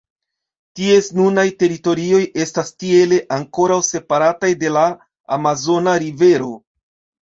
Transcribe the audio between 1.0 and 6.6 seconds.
nunaj teritorioj estas tiele ankoraŭ separataj de la Amazona rivero.